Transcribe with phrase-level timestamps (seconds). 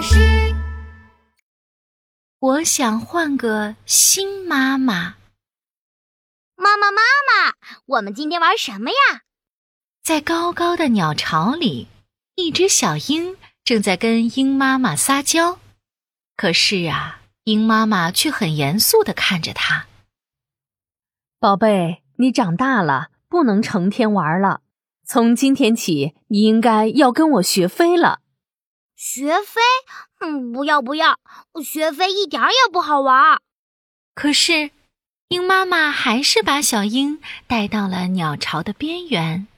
[0.00, 0.54] 老师，
[2.38, 5.16] 我想换个新妈妈。
[6.56, 7.52] 妈妈，妈妈，
[7.84, 9.24] 我们今天玩什么呀？
[10.02, 11.88] 在高高的鸟巢里，
[12.36, 15.58] 一只小鹰正在跟鹰妈妈撒娇。
[16.34, 19.84] 可是啊，鹰妈妈却很严肃的看着它。
[21.38, 24.62] 宝贝，你长大了，不能成天玩了。
[25.04, 28.20] 从今天起，你应该要跟我学飞了。
[29.02, 29.62] 学飞？
[30.20, 31.18] 嗯，不要不要，
[31.64, 33.40] 学飞一点也不好玩。
[34.14, 34.72] 可是，
[35.28, 39.48] 鹰妈妈还是把小鹰带到了鸟巢的边缘。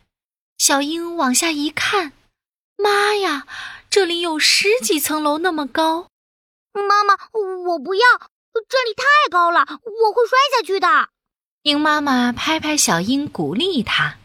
[0.58, 2.12] 小鹰往下一看，
[2.76, 3.48] 妈呀，
[3.90, 6.06] 这里有十几层楼那么高！
[6.72, 7.14] 妈妈，
[7.66, 8.02] 我不要，
[8.68, 11.08] 这里太高了，我会摔下去的。
[11.62, 14.18] 鹰妈妈拍拍小鹰，鼓励它：“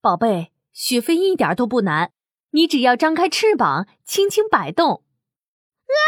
[0.00, 2.12] 宝贝。”学飞一点都不难，
[2.56, 5.04] 你只要张开翅膀，轻轻摆动。
[5.84, 6.00] 啊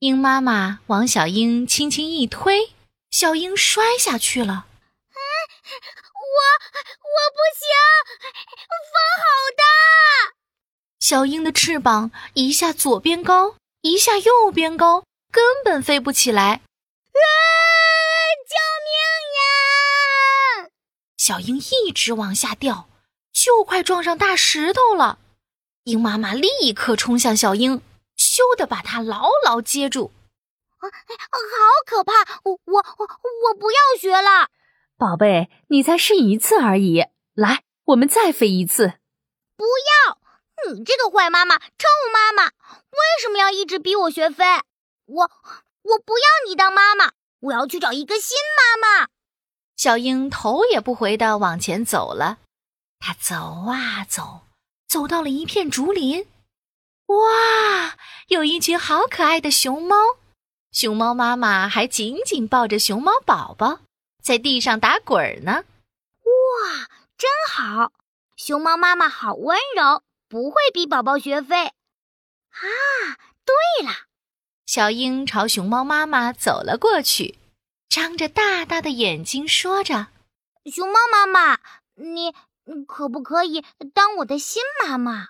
[0.00, 2.74] 鹰妈妈往小鹰轻轻一推，
[3.10, 4.66] 小鹰摔下去了。
[4.74, 6.36] 我
[7.00, 7.64] 我不行，
[8.68, 9.24] 风好
[9.56, 9.64] 大！
[11.00, 16.50] 小鹰的翅膀一下左边高，一下右边高，根本飞不起来。
[16.52, 16.60] 啊！
[18.46, 18.92] 救命
[20.66, 20.68] 呀
[21.16, 22.90] 小鹰一直往下掉，
[23.38, 25.20] 就快撞上大石头了。
[25.84, 27.80] 鹰妈妈立刻冲向小鹰，
[28.16, 30.10] 咻的把它牢牢接住。
[30.78, 32.12] 啊，好可怕！
[32.42, 33.08] 我我我
[33.46, 34.48] 我不要学了。
[34.96, 37.04] 宝贝，你才试一次而已。
[37.34, 38.94] 来，我们再飞一次。
[39.56, 40.18] 不要！
[40.72, 44.44] 你这个坏妈妈，臭妈妈，为什么要一直逼我学飞？
[45.06, 45.30] 我
[45.82, 49.08] 我不要你当妈妈，我要去找一个新妈妈。
[49.76, 52.38] 小鹰头也不回的往前走了，
[52.98, 54.42] 它走啊走，
[54.88, 56.26] 走到了一片竹林。
[57.06, 57.96] 哇，
[58.26, 59.96] 有一群好可爱的熊猫，
[60.72, 63.80] 熊猫妈妈还紧紧抱着熊猫宝宝，
[64.22, 65.64] 在地上打滚呢。
[66.24, 67.92] 哇，真好！
[68.36, 71.66] 熊猫妈妈好温柔，不会逼宝宝学飞。
[71.66, 72.62] 啊，
[73.44, 73.92] 对了，
[74.66, 77.38] 小鹰朝熊猫妈妈走了过去。
[77.88, 80.08] 张着大大的眼睛，说着
[80.70, 81.58] ：“熊猫妈妈，
[81.94, 82.34] 你
[82.86, 83.64] 可不可以
[83.94, 85.28] 当我的新妈妈？”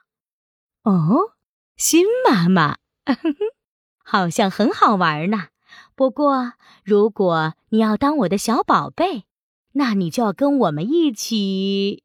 [0.84, 1.32] 哦，
[1.76, 2.78] 新妈妈，
[4.04, 5.48] 好像很好玩呢。
[5.94, 6.54] 不过，
[6.84, 9.24] 如果你要当我的小宝贝，
[9.72, 12.04] 那你就要跟我们一起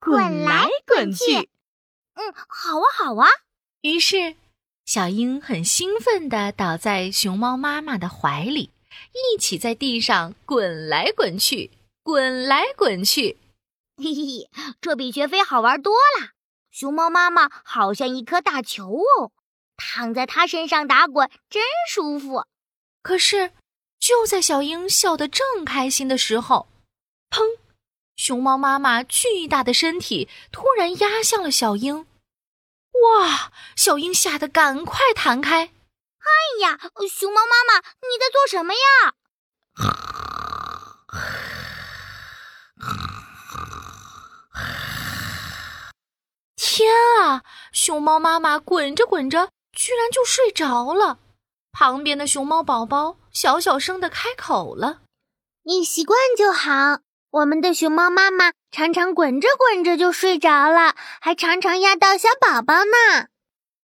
[0.00, 1.48] 滚来滚去。
[2.14, 3.28] 嗯，好啊，好啊。
[3.82, 4.36] 于是，
[4.84, 8.70] 小鹰很兴奋地倒在熊猫妈妈的怀里。
[9.12, 11.70] 一起在地上滚来滚去，
[12.02, 13.36] 滚来滚去，
[13.96, 16.30] 嘿嘿，这比学飞好玩多了。
[16.70, 19.32] 熊猫妈妈好像一颗大球哦，
[19.76, 22.44] 躺在它身上打滚真舒服。
[23.02, 23.52] 可是，
[23.98, 26.68] 就在小鹰笑得正开心的时候，
[27.30, 27.58] 砰！
[28.16, 32.06] 熊猫妈妈巨大的身体突然压向了小鹰。
[32.92, 33.50] 哇！
[33.76, 35.64] 小鹰吓得赶快弹开。
[35.64, 36.78] 哎呀，
[37.10, 39.14] 熊猫妈妈，你在做什么呀？
[46.76, 46.92] 天
[47.22, 47.42] 啊！
[47.72, 51.18] 熊猫妈妈滚着滚着，居然就睡着了。
[51.72, 55.00] 旁边的熊猫宝宝小小声的开口了
[55.64, 56.98] ：“你习惯就好。
[57.30, 63.28] 我们的熊猫妈妈常常滚着滚着就睡着了，还常常压到小宝宝呢。”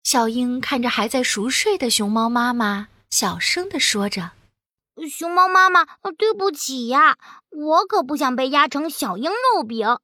[0.06, 4.32] 小鹰看着还在熟睡的熊猫妈妈，小声的说着
[5.12, 5.84] ：“熊猫妈妈，
[6.18, 7.18] 对不起呀，
[7.50, 9.98] 我可不想被压成小鹰肉饼。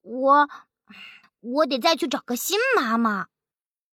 [0.00, 0.48] 我，
[1.42, 3.26] 我得再去找个新妈妈。”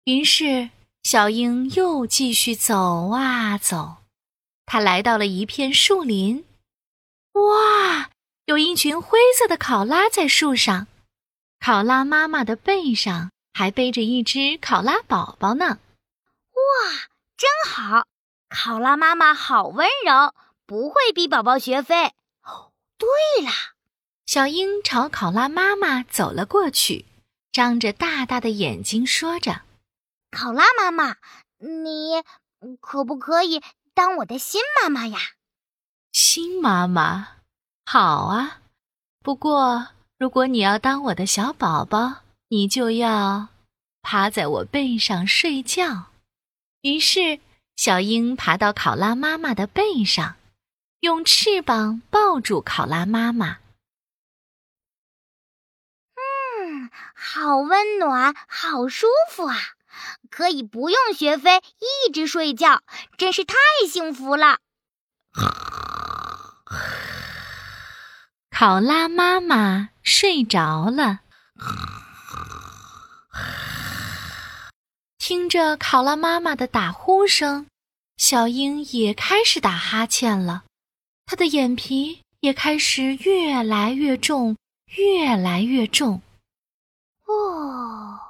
[0.04, 0.70] 于是，
[1.02, 3.98] 小鹰又继续走啊走，
[4.64, 6.46] 它来到了一片树林。
[7.34, 8.10] 哇，
[8.46, 10.86] 有一群灰色的考拉在树上，
[11.60, 13.30] 考拉妈妈的背上。
[13.52, 16.90] 还背着一只考拉宝宝呢，哇，
[17.36, 18.06] 真好！
[18.48, 20.32] 考拉妈妈好温柔，
[20.64, 22.06] 不会逼宝宝学飞。
[22.44, 23.08] 哦，对
[23.44, 23.50] 了，
[24.24, 27.04] 小鹰朝考拉妈妈走了过去，
[27.52, 29.62] 张着大大的眼睛说着
[30.30, 31.16] ：“考拉妈妈，
[31.58, 32.22] 你
[32.80, 33.62] 可不可以
[33.94, 35.18] 当我的新妈妈呀？”
[36.12, 37.36] 新妈妈，
[37.84, 38.60] 好啊。
[39.22, 39.88] 不过，
[40.18, 42.22] 如果你要当我的小宝宝。
[42.52, 43.46] 你就要
[44.02, 46.06] 趴在我背上睡觉。
[46.80, 47.38] 于是，
[47.76, 50.34] 小鹰爬到考拉妈妈的背上，
[50.98, 53.58] 用翅膀抱住考拉妈妈。
[57.14, 59.56] 好温暖，好舒服啊！
[60.30, 61.60] 可以不用学飞，
[62.06, 62.82] 一直睡觉，
[63.18, 63.56] 真是太
[63.88, 64.58] 幸福了。
[68.50, 71.20] 考拉妈妈睡着了，
[75.18, 77.66] 听着考拉妈妈的打呼声，
[78.16, 80.64] 小鹰也开始打哈欠了，
[81.26, 84.56] 它的眼皮也开始越来越重，
[84.96, 86.22] 越来越重。
[87.24, 88.20] 哦，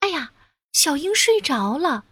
[0.00, 0.32] 哎呀，
[0.82, 2.06] 小鹰睡着了，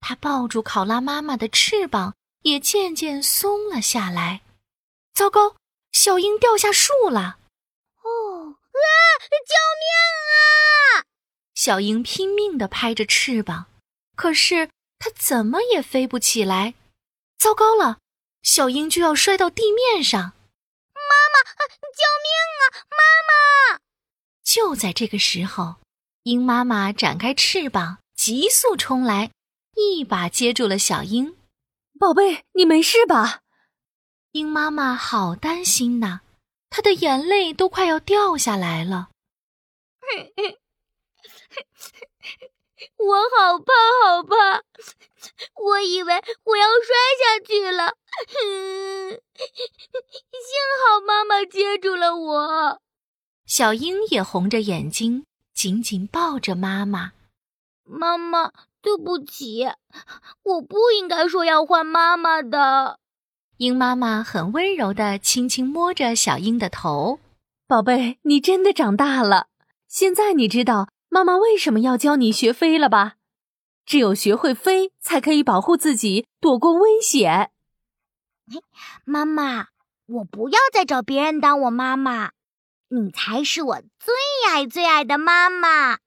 [0.00, 4.42] 它抱住考拉妈妈的翅膀也渐渐松了下来。
[5.14, 5.56] 糟糕！
[5.92, 7.38] 小鹰掉下树了！
[8.02, 8.92] 哦啊！
[9.30, 9.88] 救命
[10.36, 11.08] 啊！
[11.54, 13.70] 小鹰拼命地拍着翅膀，
[14.14, 14.68] 可是
[14.98, 16.74] 它怎么也飞不起来。
[17.38, 18.00] 糟糕了，
[18.42, 20.20] 小鹰就要摔到地面上！
[20.20, 21.00] 妈
[21.32, 21.50] 妈，
[21.96, 22.28] 救命
[22.60, 22.84] 啊！
[22.90, 22.98] 妈
[23.72, 23.80] 妈！
[24.44, 25.76] 就在这个时候，
[26.24, 29.32] 鹰妈妈展开翅膀，急速冲来，
[29.74, 31.36] 一把接住了小鹰。
[31.98, 33.40] 宝贝，你没事吧？
[34.30, 36.20] 鹰妈妈好担心呐，
[36.70, 39.08] 她的眼泪都快要掉下来了。
[42.98, 43.72] 我好怕，
[44.04, 44.62] 好怕！
[45.60, 46.14] 我以为
[46.44, 47.96] 我要摔下去了，
[49.10, 49.18] 幸
[50.86, 52.80] 好妈妈接住了我。
[53.44, 55.26] 小鹰也红着眼睛，
[55.62, 57.12] 紧紧抱着妈妈。
[57.84, 58.50] 妈妈，
[58.80, 59.64] 对不起，
[60.42, 62.98] 我不应该说要换妈妈的。
[63.58, 67.20] 鹰妈妈很温柔的轻轻摸着小鹰的头，
[67.68, 69.46] 宝贝，你真的长大了。
[69.86, 73.14] 现在你知道妈妈为什么要教你学飞了吧？
[73.86, 77.52] 只有学会飞，才可以保护自己，躲过危险。
[79.04, 79.68] 妈妈，
[80.06, 82.32] 我不要再找别人当我妈妈，
[82.94, 84.14] 你才是我最
[84.50, 86.01] 爱最爱的妈妈。